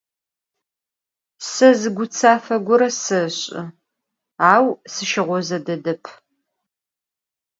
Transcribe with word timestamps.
Se 1.51 1.69
zı 1.79 1.89
gutsafe 1.97 2.57
gore 2.67 2.89
seş'ı, 3.03 3.61
au 4.51 4.65
sışığoze 4.93 5.59
dedep. 5.67 6.03